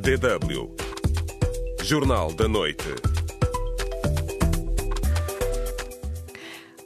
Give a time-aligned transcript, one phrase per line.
[0.00, 0.74] DW
[1.84, 2.86] Jornal da Noite.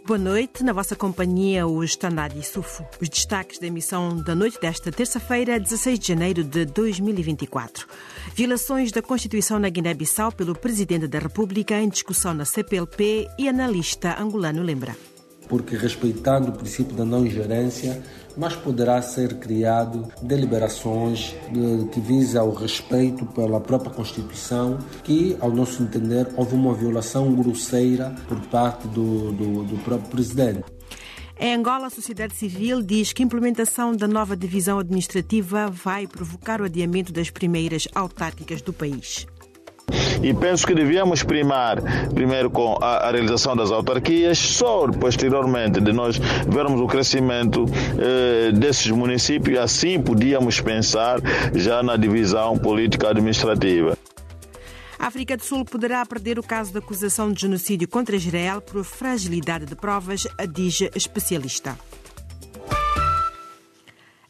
[0.05, 2.85] Boa noite, na vossa companhia, o Standard Sufo.
[3.01, 7.87] Os destaques da emissão da noite desta terça-feira, 16 de janeiro de 2024.
[8.35, 14.21] Violações da Constituição na Guiné-Bissau pelo Presidente da República em discussão na CPLP e analista
[14.21, 14.97] angolano lembra.
[15.49, 18.03] Porque respeitando o princípio da não ingerência,
[18.37, 21.35] mas poderá ser criado deliberações
[21.93, 28.15] que visam ao respeito pela própria Constituição, que, ao nosso entender, houve uma violação grosseira
[28.29, 30.65] por parte do, do, do próprio Presidente.
[31.39, 36.61] Em Angola, a sociedade civil diz que a implementação da nova divisão administrativa vai provocar
[36.61, 39.27] o adiamento das primeiras autárquicas do país.
[40.25, 41.83] E penso que devíamos primar
[42.15, 46.17] primeiro com a, a, realização das autarquias, só posteriormente de nós
[46.49, 47.67] vermos o crescimento
[47.99, 51.21] eh, desses municípios, assim podíamos pensar
[51.55, 53.99] já na divisão política administrativa.
[54.99, 58.83] A África do Sul poderá perder o caso de acusação de genocídio contra Israel por
[58.83, 61.77] fragilidade de provas, diz especialista.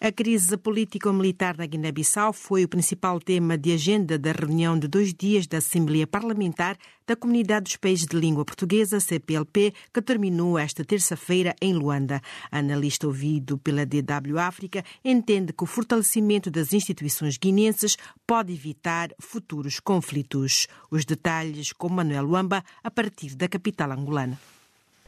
[0.06, 5.14] A crise político-militar na Guiné-Bissau foi o principal tema de agenda da reunião de dois
[5.14, 10.84] dias da Assembleia Parlamentar da Comunidade dos Países de Língua Portuguesa, CPLP, que terminou esta
[10.84, 12.20] terça-feira em Luanda.
[12.52, 19.80] Analista ouvido pela DW África entende que o fortalecimento das instituições guinenses pode evitar futuros
[19.80, 20.68] conflitos.
[20.90, 24.38] Os detalhes com Manuel Luamba, a partir da capital angolana.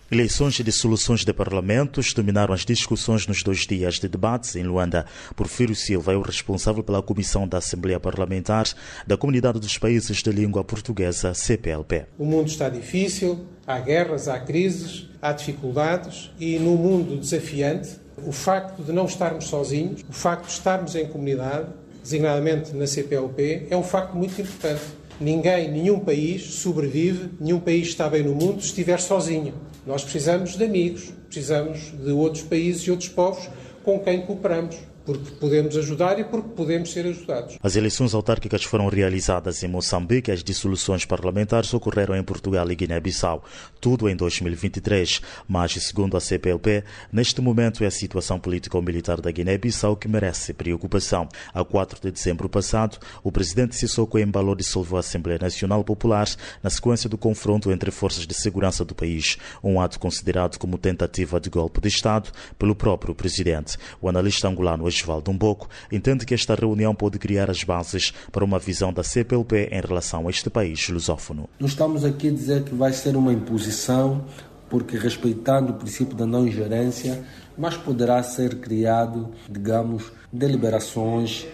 [0.09, 5.05] Eleições e dissoluções de parlamentos dominaram as discussões nos dois dias de debates em Luanda.
[5.35, 8.67] Porfírio Silva é o responsável pela Comissão da Assembleia Parlamentar
[9.05, 12.07] da Comunidade dos Países de Língua Portuguesa, CPLP.
[12.17, 18.31] O mundo está difícil, há guerras, há crises, há dificuldades e no mundo desafiante, o
[18.31, 21.67] facto de não estarmos sozinhos, o facto de estarmos em comunidade,
[22.01, 24.83] designadamente na CPLP, é um facto muito importante.
[25.21, 29.53] Ninguém, nenhum país sobrevive, nenhum país está bem no mundo se estiver sozinho.
[29.87, 33.49] Nós precisamos de amigos, precisamos de outros países e outros povos
[33.85, 37.57] com quem cooperamos porque podemos ajudar e porque podemos ser ajudados.
[37.63, 43.45] As eleições autárquicas foram realizadas em Moçambique, as dissoluções parlamentares ocorreram em Portugal e Guiné-Bissau,
[43.81, 45.23] tudo em 2023.
[45.49, 51.29] Mas, segundo a CPLP, neste momento é a situação político-militar da Guiné-Bissau que merece preocupação.
[51.55, 56.27] A 4 de dezembro passado, o presidente Sissoko Embalo dissolveu a Assembleia Nacional Popular
[56.63, 61.39] na sequência do confronto entre forças de segurança do país, um ato considerado como tentativa
[61.39, 63.79] de golpe de Estado pelo próprio presidente.
[64.01, 68.59] O analista angolano Osvaldo Umboco entende que esta reunião pode criar as bases para uma
[68.59, 71.49] visão da CPLP em relação a este país lusófono.
[71.59, 74.25] Não estamos aqui a dizer que vai ser uma imposição,
[74.69, 77.25] porque respeitando o princípio da não ingerência,
[77.57, 81.47] mas poderá ser criado, digamos, deliberações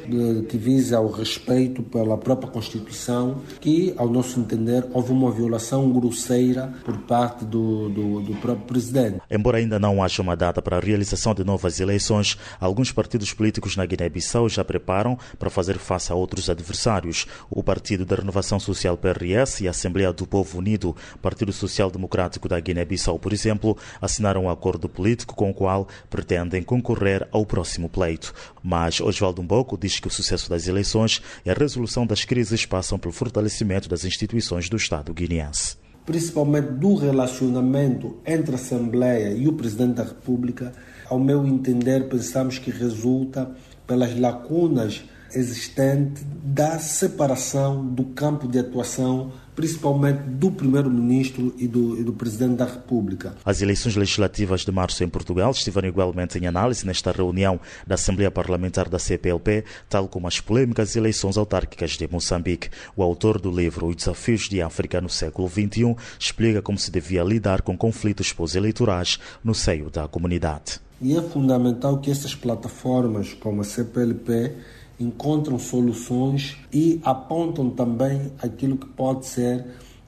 [0.49, 6.72] que visam ao respeito pela própria Constituição, que, ao nosso entender, houve uma violação grosseira
[6.84, 9.21] por parte do, do, do próprio Presidente.
[9.31, 13.77] Embora ainda não haja uma data para a realização de novas eleições, alguns partidos políticos
[13.77, 17.27] na Guiné-Bissau já preparam para fazer face a outros adversários.
[17.50, 22.49] O Partido da Renovação Social PRS e a Assembleia do Povo Unido, Partido Social Democrático
[22.49, 27.88] da Guiné-Bissau, por exemplo, assinaram um acordo político com o qual pretendem concorrer ao próximo
[27.88, 28.32] pleito.
[28.62, 32.99] Mas Oswaldo Mboco diz que o sucesso das eleições e a resolução das crises passam
[32.99, 35.77] pelo fortalecimento das instituições do Estado guineense.
[36.06, 40.73] Principalmente do relacionamento entre a Assembleia e o Presidente da República,
[41.09, 43.50] ao meu entender, pensamos que resulta
[43.87, 52.03] pelas lacunas existentes da separação do campo de atuação principalmente do Primeiro-Ministro e do, e
[52.03, 53.34] do, Presidente da República.
[53.44, 58.31] As eleições legislativas de março em Portugal estiveram igualmente em análise nesta reunião da Assembleia
[58.31, 62.70] Parlamentar da CPLP, tal como as polêmicas eleições autárquicas de Moçambique.
[62.97, 67.22] O autor do livro Os Desafios de África no século XXI explica como se devia
[67.22, 70.81] lidar com conflitos pós-eleitorais no seio da comunidade.
[71.00, 74.53] E é fundamental que essas plataformas, como a CPLP,
[75.02, 79.64] encontram soluções e apontam também aquilo que pode ser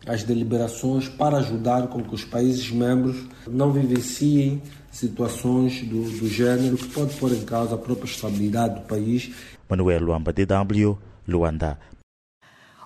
[0.07, 4.61] as deliberações para ajudar com que os países membros não vivenciem
[4.91, 9.33] situações do, do gênero que pode pôr em causa a própria estabilidade do país.
[9.69, 11.79] Manuel Luamba, DW, Luanda.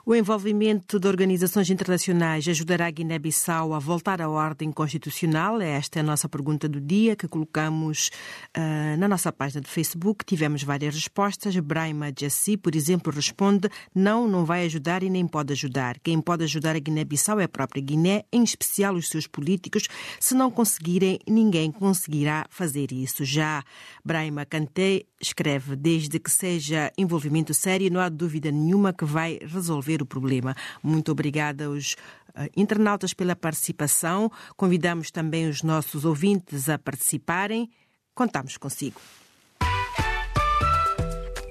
[0.08, 5.60] O envolvimento de organizações internacionais ajudará a Guiné-Bissau a voltar à ordem constitucional?
[5.60, 8.10] Esta é a nossa pergunta do dia que colocamos
[8.56, 10.24] uh, na nossa página de Facebook.
[10.24, 11.54] Tivemos várias respostas.
[11.58, 15.98] Brahma Jassi, por exemplo, responde: não, não vai ajudar e nem pode ajudar.
[15.98, 19.88] Quem pode ajudar a Guiné-Bissau é a própria Guiné, em especial os seus políticos.
[20.18, 23.26] Se não conseguirem, ninguém conseguirá fazer isso.
[23.26, 23.62] Já
[24.02, 29.97] Brahma Kanté escreve: desde que seja envolvimento sério, não há dúvida nenhuma que vai resolver
[30.02, 30.54] o problema.
[30.82, 31.96] Muito obrigada aos
[32.34, 34.30] eh, internautas pela participação.
[34.56, 37.70] Convidamos também os nossos ouvintes a participarem.
[38.14, 39.00] Contamos consigo.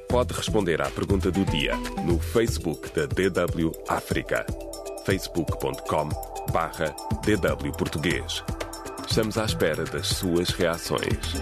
[0.09, 4.45] Pode responder à pergunta do dia no Facebook da DW África.
[5.05, 6.09] facebook.com
[6.51, 8.43] barra DW Português.
[9.07, 11.33] Estamos à espera das suas reações.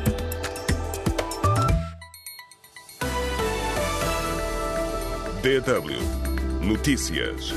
[5.42, 6.35] DW
[6.66, 7.54] Notícias.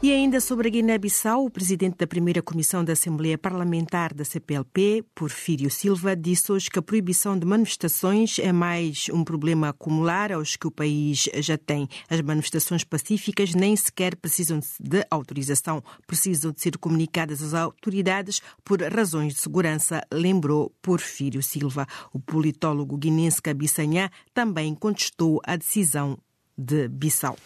[0.00, 5.04] E ainda sobre a Guiné-Bissau, o presidente da primeira comissão da Assembleia Parlamentar da CPLP,
[5.12, 10.54] Porfírio Silva, disse hoje que a proibição de manifestações é mais um problema acumular aos
[10.54, 11.88] que o país já tem.
[12.08, 18.80] As manifestações pacíficas nem sequer precisam de autorização, precisam de ser comunicadas às autoridades por
[18.82, 21.88] razões de segurança, lembrou Porfírio Silva.
[22.12, 26.16] O politólogo guinense Cabissanhá também contestou a decisão
[26.62, 27.36] de Bissau.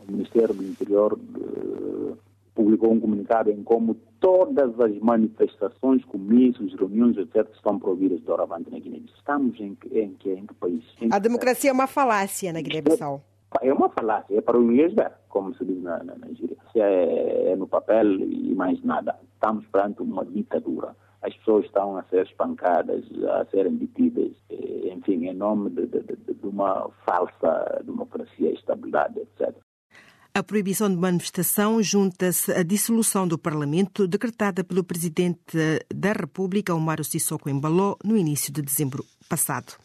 [0.00, 2.14] O Ministério do Interior eh,
[2.54, 8.70] publicou um comunicado em como todas as manifestações, comícios, reuniões, etc., estão proibidas de Oravante
[8.70, 9.18] na Guiné-Bissau.
[9.18, 10.84] Estamos em, em, em que país?
[11.00, 13.22] Em a democracia é uma falácia na Guiné-Bissau.
[13.62, 16.56] É uma falácia, é para o inglês ver, como se diz na, na Nigéria.
[16.74, 19.16] É, é no papel e mais nada.
[19.34, 23.04] Estamos perante uma ditadura as pessoas estão a ser espancadas,
[23.40, 29.54] a serem detidas, eh, enfim, em nome de, de, de uma falsa democracia, estabilidade, etc.
[30.34, 35.56] A proibição de manifestação junta-se à dissolução do Parlamento decretada pelo Presidente
[35.94, 39.78] da República, Omar Sissoko Embaló, no início de dezembro passado.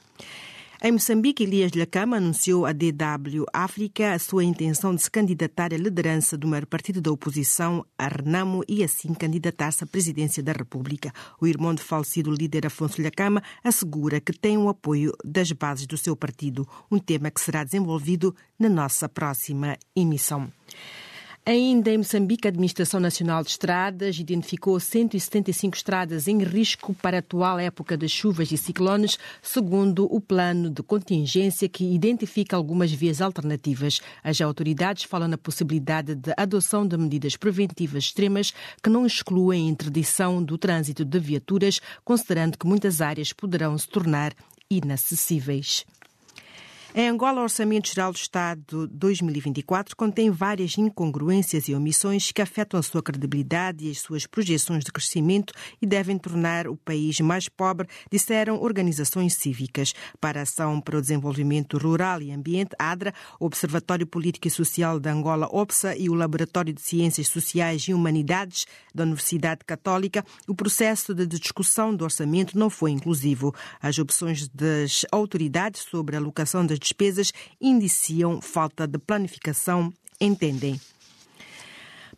[0.83, 5.77] Em Moçambique, Elias Lacama anunciou à DW África a sua intenção de se candidatar à
[5.77, 11.13] liderança do maior partido da oposição, a Renamo, e assim candidatar-se à presidência da República.
[11.39, 15.97] O irmão do falecido líder Afonso Lacama assegura que tem o apoio das bases do
[15.97, 20.51] seu partido, um tema que será desenvolvido na nossa próxima emissão.
[21.43, 27.19] Ainda em Moçambique, a Administração Nacional de Estradas identificou 175 estradas em risco para a
[27.19, 33.21] atual época de chuvas e ciclones, segundo o plano de contingência que identifica algumas vias
[33.21, 34.01] alternativas.
[34.23, 38.53] As autoridades falam na possibilidade de adoção de medidas preventivas extremas
[38.83, 43.87] que não excluem a interdição do trânsito de viaturas, considerando que muitas áreas poderão se
[43.87, 44.31] tornar
[44.69, 45.87] inacessíveis.
[46.93, 52.77] Em Angola, o Orçamento Geral do Estado 2024 contém várias incongruências e omissões que afetam
[52.77, 57.47] a sua credibilidade e as suas projeções de crescimento e devem tornar o país mais
[57.47, 59.93] pobre, disseram organizações cívicas.
[60.19, 64.99] Para a Ação para o Desenvolvimento Rural e Ambiente, ADRA, o Observatório Político e Social
[64.99, 70.53] de Angola, OPSA, e o Laboratório de Ciências Sociais e Humanidades da Universidade Católica, o
[70.53, 73.55] processo de discussão do orçamento não foi inclusivo.
[73.81, 80.79] As opções das autoridades sobre a alocação das despesas indiciam falta de planificação, entendem.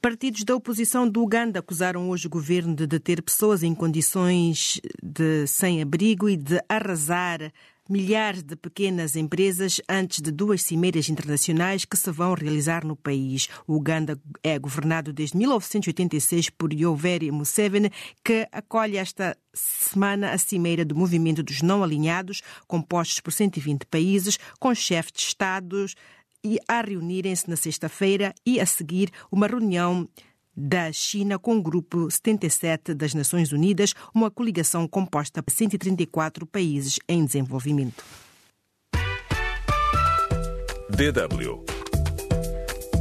[0.02, 5.48] Partidos da oposição do Uganda acusaram hoje o governo de deter pessoas em condições de
[5.48, 7.54] sem-abrigo e de arrasar
[7.94, 13.48] milhares de pequenas empresas antes de duas cimeiras internacionais que se vão realizar no país.
[13.68, 17.92] O Uganda é governado desde 1986 por Yoweri Museveni,
[18.24, 24.40] que acolhe esta semana a cimeira do Movimento dos Não Alinhados, compostos por 120 países,
[24.60, 25.96] com chefes de Estados
[26.44, 30.10] e a reunirem-se na sexta-feira e a seguir uma reunião
[30.56, 37.00] da China com o Grupo 77 das Nações Unidas, uma coligação composta por 134 países
[37.08, 38.04] em desenvolvimento.
[40.90, 41.66] DW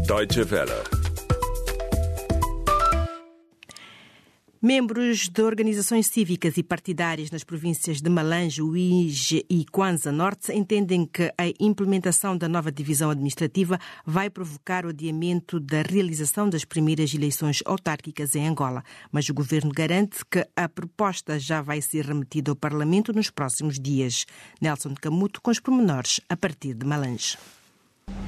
[0.06, 1.01] Deutsche Welle
[4.64, 11.04] Membros de organizações cívicas e partidárias nas províncias de Malange, Uige e Kwanza Norte entendem
[11.04, 13.76] que a implementação da nova divisão administrativa
[14.06, 18.84] vai provocar o adiamento da realização das primeiras eleições autárquicas em Angola.
[19.10, 23.80] Mas o governo garante que a proposta já vai ser remetida ao Parlamento nos próximos
[23.80, 24.26] dias.
[24.60, 27.36] Nelson Camuto com os pormenores a partir de Malange.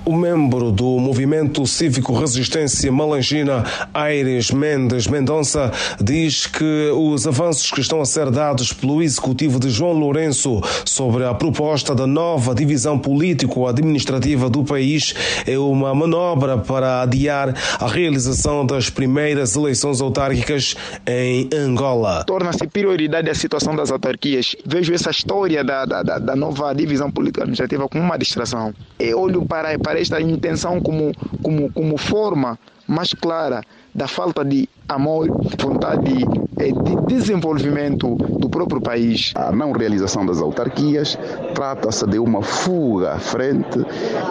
[0.07, 3.65] O membro do movimento cívico Resistência Malangina,
[3.95, 9.71] Aires Mendes Mendonça, diz que os avanços que estão a ser dados pelo executivo de
[9.71, 15.15] João Lourenço sobre a proposta da nova divisão político-administrativa do país
[15.47, 20.77] é uma manobra para adiar a realização das primeiras eleições autárquicas
[21.07, 22.25] em Angola.
[22.25, 24.55] Torna-se prioridade a situação das autarquias.
[24.67, 28.75] Vejo essa história da, da, da nova divisão político-administrativa como uma distração.
[28.99, 31.13] Eu olho para, para esta intenção como,
[31.43, 33.63] como, como forma mais clara
[33.95, 35.29] da falta de amor,
[35.59, 36.25] vontade
[36.57, 39.33] de desenvolvimento do próprio país.
[39.35, 41.19] A não realização das autarquias
[41.55, 43.85] trata-se de uma fuga à frente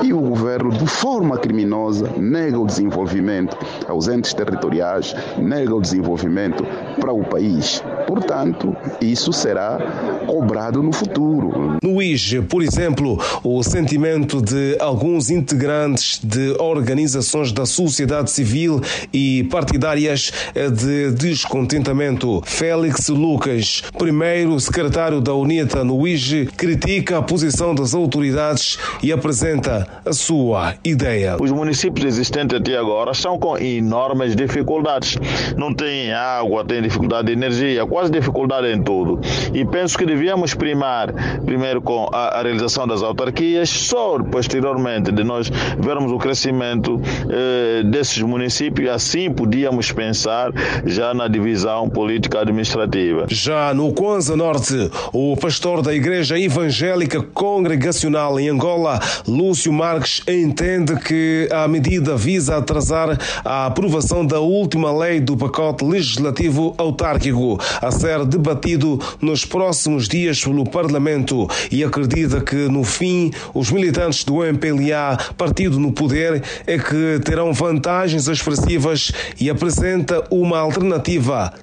[0.03, 6.63] e o governo, de forma criminosa, nega o desenvolvimento aos entes territoriais, nega o desenvolvimento
[7.00, 7.84] para o país.
[8.08, 9.77] Portanto, isso será
[10.25, 11.77] cobrado no futuro.
[11.84, 19.44] No IGE, por exemplo, o sentimento de alguns integrantes de organizações da sociedade civil e
[19.46, 22.12] partidárias é de descontentamento.
[22.46, 29.88] Félix Lucas, primeiro secretário da UNITA no IGE, critica a posição das autoridades e apresenta
[30.05, 31.38] a sua ideia.
[31.39, 35.17] Os municípios existentes até agora estão com enormes dificuldades.
[35.58, 39.20] Não têm água, têm dificuldade de energia, quase dificuldade em tudo.
[39.53, 41.13] E penso que devíamos primar
[41.46, 47.84] primeiro com a, a realização das autarquias, só posteriormente de nós vermos o crescimento eh,
[47.84, 50.51] desses municípios, assim podíamos pensar
[50.86, 53.27] já na divisão política administrativa.
[53.29, 60.98] Já no Kwanza Norte, o pastor da Igreja Evangélica Congregacional em Angola, Lúcio Marques, entende
[60.98, 67.89] que a medida visa atrasar a aprovação da última lei do pacote legislativo autárquico a
[67.89, 74.43] ser debatido nos próximos dias pelo Parlamento e acredita que no fim os militantes do
[74.43, 81.53] MPLA, partido no poder, é que terão vantagens expressivas e apresenta uma alternativa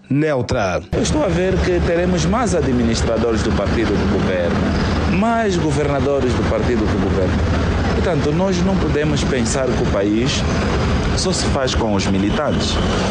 [0.92, 6.48] Eu estou a ver que teremos mais administradores do partido do governo, mais governadores do
[6.48, 7.59] partido do governo.
[8.02, 10.42] Portanto, nós não podemos pensar que o país
[11.18, 12.70] só se faz com os militantes.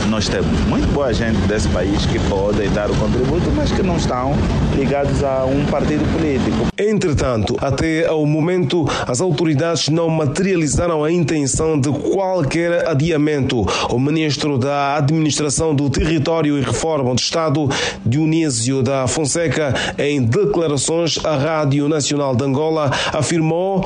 [0.10, 3.98] Nós temos muito boa gente desse país que podem dar o contributo, mas que não
[3.98, 4.34] estão
[4.75, 6.67] ligados a um partido político.
[6.75, 13.67] Entretanto, até ao momento, as autoridades não materializaram a intenção de qualquer adiamento.
[13.91, 17.69] O ministro da Administração do Território e Reforma do Estado,
[18.03, 23.86] Dionísio da Fonseca, em declarações à Rádio Nacional de Angola, afirmou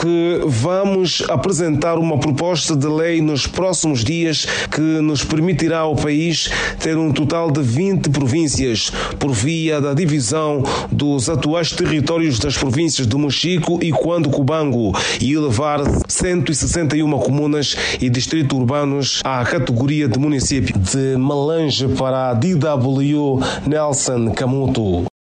[0.00, 6.50] que vamos apresentar uma proposta de lei nos próximos dias que nos permitirá ao país
[6.78, 13.06] ter um total de 20 províncias por via da divisão dos atuais territórios das províncias
[13.06, 20.18] do Mochico e Quando Cubango e elevar 161 comunas e distritos urbanos à categoria de
[20.18, 20.78] município.
[20.78, 25.13] De Malange para a DW Nelson Camuto.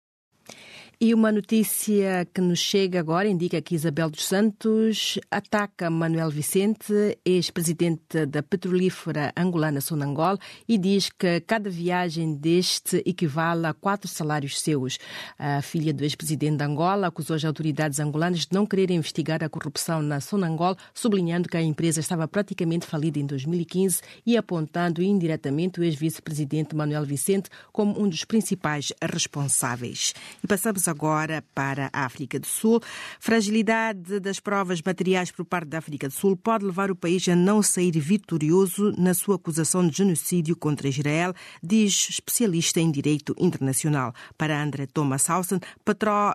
[1.04, 7.20] E uma notícia que nos chega agora indica que Isabel dos Santos ataca Manuel Vicente,
[7.26, 14.62] ex-presidente da petrolífera angolana Sonangol, e diz que cada viagem deste equivale a quatro salários
[14.62, 14.98] seus.
[15.38, 19.50] A filha do ex-presidente de Angola acusou as autoridades angolanas de não querer investigar a
[19.50, 25.82] corrupção na Sonangol, sublinhando que a empresa estava praticamente falida em 2015 e apontando indiretamente
[25.82, 30.14] o ex-vice-presidente Manuel Vicente como um dos principais responsáveis.
[30.42, 32.80] E passamos agora para a África do Sul.
[33.20, 37.36] Fragilidade das provas materiais por parte da África do Sul pode levar o país a
[37.36, 44.14] não sair vitorioso na sua acusação de genocídio contra Israel, diz especialista em direito internacional.
[44.38, 46.34] Para André Thomas Hausen, patró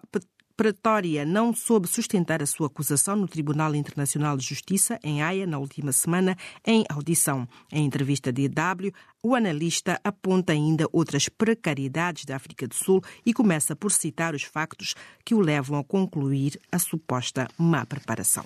[0.58, 5.56] Pretória não soube sustentar a sua acusação no Tribunal Internacional de Justiça, em Haia, na
[5.56, 6.34] última semana,
[6.66, 7.46] em audição.
[7.72, 8.90] Em entrevista de EW,
[9.22, 14.42] o analista aponta ainda outras precariedades da África do Sul e começa por citar os
[14.42, 18.44] factos que o levam a concluir a suposta má preparação.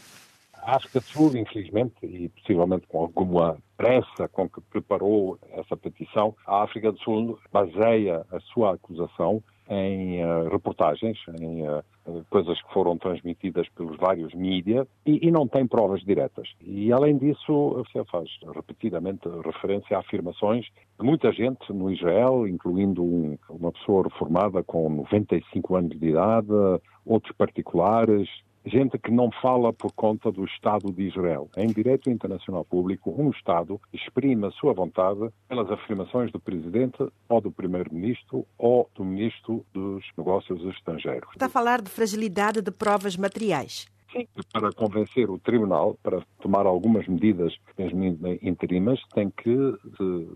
[0.52, 6.37] A África do Sul, infelizmente, e possivelmente com alguma pressa com que preparou essa petição,
[6.47, 11.83] a África do Sul baseia a sua acusação em uh, reportagens, em uh,
[12.28, 16.49] coisas que foram transmitidas pelos vários mídias e, e, não tem provas diretas.
[16.61, 20.66] E, além disso, você faz repetidamente referência a afirmações
[20.99, 26.49] de muita gente no Israel, incluindo um, uma pessoa reformada com 95 anos de idade,
[27.07, 28.28] outros particulares,
[28.64, 31.49] gente que não fala por conta do Estado de Israel.
[31.57, 37.40] Em direito internacional público, um Estado exprime a sua vontade pelas afirmações do Presidente ou
[37.40, 41.28] do Primeiro-Ministro ou do Ministro dos Negócios Estrangeiros.
[41.33, 43.87] Está a falar de fragilidade de provas materiais.
[44.12, 48.04] Sim, para convencer o tribunal, para tomar algumas medidas, mesmo
[48.42, 49.75] interimas, tem que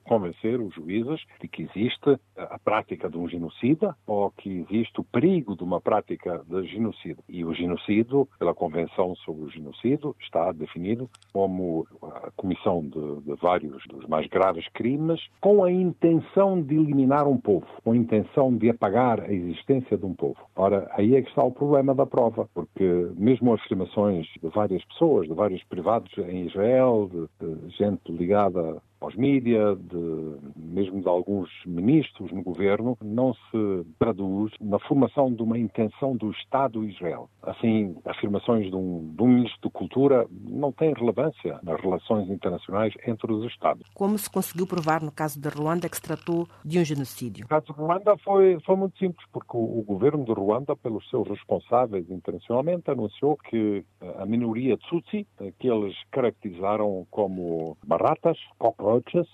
[0.04, 5.04] convencer os juízes de que existe a prática de um genocida ou que existe o
[5.04, 7.22] perigo de uma prática de genocídio.
[7.28, 13.34] E o genocídio, pela Convenção sobre o Genocídio, está definido como a comissão de, de
[13.40, 18.56] vários dos mais graves crimes com a intenção de eliminar um povo, com a intenção
[18.56, 20.38] de apagar a existência de um povo.
[20.54, 24.84] Ora, aí é que está o problema da prova, porque mesmo as afirmações de várias
[24.84, 31.08] pessoas, de vários privados em Israel, de, de gente ligada aos mídias, de, mesmo de
[31.08, 37.28] alguns ministros no governo, não se traduz na formação de uma intenção do Estado Israel.
[37.42, 42.94] Assim, afirmações de um, de um ministro de Cultura não têm relevância nas relações internacionais
[43.06, 43.86] entre os Estados.
[43.94, 47.44] Como se conseguiu provar no caso de Ruanda que se tratou de um genocídio?
[47.44, 51.08] O caso de Ruanda foi, foi muito simples, porque o, o governo de Ruanda, pelos
[51.10, 53.84] seus responsáveis internacionalmente, anunciou que
[54.18, 55.26] a minoria Tutsi,
[55.58, 58.85] que eles caracterizaram como baratas, cockroaches,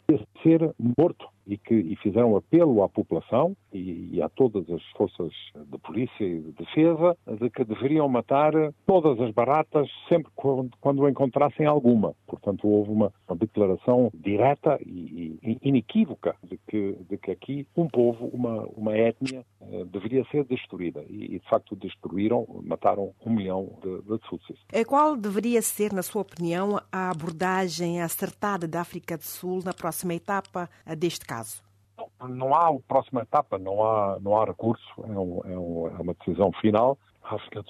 [0.09, 4.83] ia ser morto e que e fizeram apelo à população e, e, a todas as
[4.97, 8.53] forças de polícia e de defesa de que deveriam matar
[8.87, 12.15] todas as baratas sempre quando, quando encontrassem alguma.
[12.27, 17.89] Portanto, houve uma, uma declaração direta e, e, inequívoca de que, de que aqui um
[17.89, 21.05] povo, uma, uma etnia, eh, deveria ser destruída.
[21.09, 24.59] E, de facto, destruíram, mataram um milhão de, de Tutsis.
[24.87, 30.15] Qual deveria ser, na sua opinião, a abordagem acertada da África do Sul na próxima
[30.15, 31.32] etapa deste caso?
[32.29, 36.51] Não há próxima etapa, não há, não há recurso, é, um, é, é uma decisão
[36.61, 36.99] final.
[37.25, 37.62] África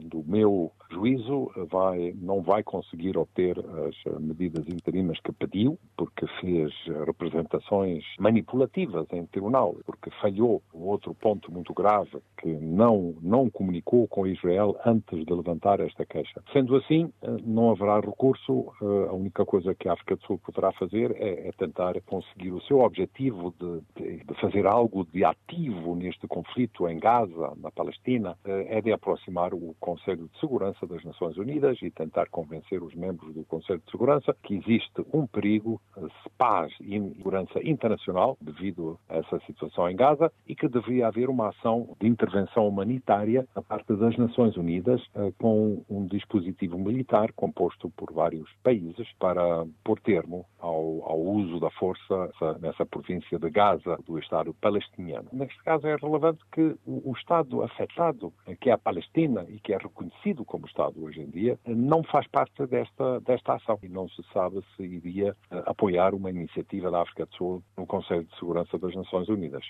[0.00, 6.72] do meu juízo, vai, não vai conseguir obter as medidas interimas que pediu, porque fez
[7.06, 10.62] representações manipulativas em tribunal, porque falhou.
[10.72, 16.04] O outro ponto muito grave, que não, não comunicou com Israel antes de levantar esta
[16.04, 16.42] queixa.
[16.52, 17.12] Sendo assim,
[17.44, 18.72] não haverá recurso.
[19.08, 22.60] A única coisa que a África do Sul poderá fazer é, é tentar conseguir o
[22.62, 28.36] seu objetivo de, de, de fazer algo de ativo neste conflito em Gaza, na Palestina,
[28.44, 33.34] é de aproximar o Conselho de Segurança das Nações Unidas e tentar convencer os membros
[33.34, 39.18] do Conselho de Segurança que existe um perigo de paz e segurança internacional devido a
[39.18, 43.94] essa situação em Gaza e que deveria haver uma ação de intervenção humanitária da parte
[43.94, 50.46] das Nações Unidas eh, com um dispositivo militar composto por vários países para pôr termo
[50.58, 52.30] ao, ao uso da força
[52.60, 55.28] nessa província de Gaza do Estado palestiniano.
[55.32, 59.72] Neste caso é relevante que o, o Estado afetado, que é a Palestina e que
[59.72, 64.08] é reconhecido como Estado hoje em dia, não faz parte desta, desta ação e não
[64.08, 68.38] se sabe se iria uh, apoiar uma iniciativa da África do Sul no Conselho de
[68.38, 69.64] Segurança das Nações Unidas.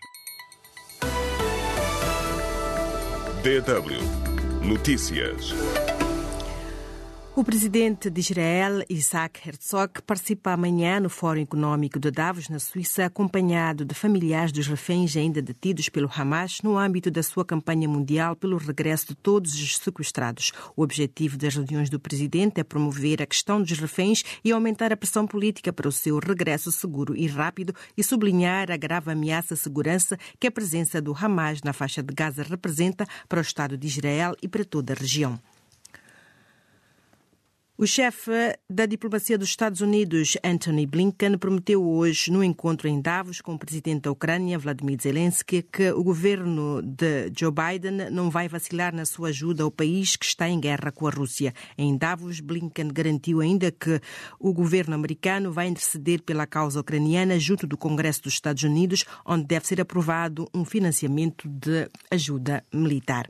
[3.43, 5.80] DW Notícias.
[7.37, 13.05] O presidente de Israel, Isaac Herzog, participa amanhã no Fórum Econômico de Davos, na Suíça,
[13.05, 18.35] acompanhado de familiares dos reféns ainda detidos pelo Hamas no âmbito da sua campanha mundial
[18.35, 20.51] pelo regresso de todos os sequestrados.
[20.77, 24.97] O objetivo das reuniões do presidente é promover a questão dos reféns e aumentar a
[24.97, 29.57] pressão política para o seu regresso seguro e rápido e sublinhar a grave ameaça à
[29.57, 33.87] segurança que a presença do Hamas na faixa de Gaza representa para o Estado de
[33.87, 35.39] Israel e para toda a região.
[37.83, 38.31] O chefe
[38.69, 43.59] da diplomacia dos Estados Unidos, Anthony Blinken, prometeu hoje, no encontro em Davos com o
[43.59, 49.07] presidente da Ucrânia, Vladimir Zelensky, que o governo de Joe Biden não vai vacilar na
[49.07, 51.55] sua ajuda ao país que está em guerra com a Rússia.
[51.79, 53.99] Em Davos, Blinken garantiu ainda que
[54.39, 59.47] o governo americano vai interceder pela causa ucraniana junto do Congresso dos Estados Unidos, onde
[59.47, 63.27] deve ser aprovado um financiamento de ajuda militar.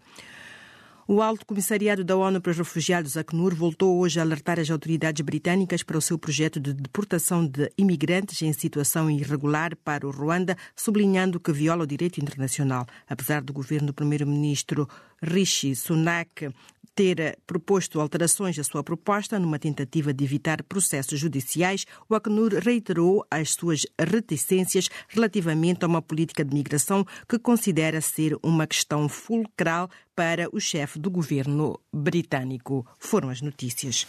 [1.13, 5.21] O Alto Comissariado da ONU para os Refugiados, ACNUR, voltou hoje a alertar as autoridades
[5.25, 10.57] britânicas para o seu projeto de deportação de imigrantes em situação irregular para o Ruanda,
[10.77, 12.87] sublinhando que viola o direito internacional.
[13.09, 14.89] Apesar do governo do primeiro-ministro
[15.21, 16.49] Rishi Sunak
[16.95, 23.25] ter proposto alterações à sua proposta numa tentativa de evitar processos judiciais, o Acnur reiterou
[23.31, 29.89] as suas reticências relativamente a uma política de migração que considera ser uma questão fulcral
[30.15, 32.87] para o chefe do governo britânico.
[32.99, 34.07] Foram as notícias.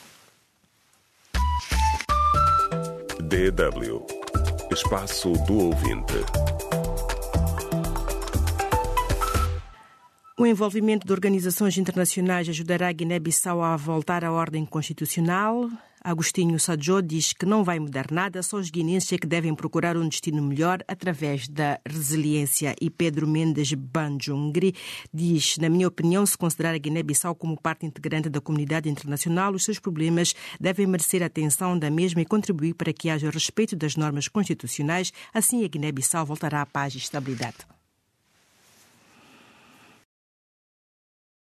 [3.21, 4.05] DW
[4.71, 6.60] Espaço do Ouvinte.
[10.41, 15.69] O envolvimento de organizações internacionais ajudará a Guiné-Bissau a voltar à ordem constitucional.
[16.03, 19.95] Agostinho Sadjo diz que não vai mudar nada, só os guineenses é que devem procurar
[19.95, 22.75] um destino melhor através da resiliência.
[22.81, 24.73] E Pedro Mendes Banjungri
[25.13, 29.63] diz, na minha opinião, se considerar a Guiné-Bissau como parte integrante da comunidade internacional, os
[29.63, 33.95] seus problemas devem merecer a atenção da mesma e contribuir para que haja respeito das
[33.95, 37.57] normas constitucionais, assim a Guiné-Bissau voltará à paz e estabilidade.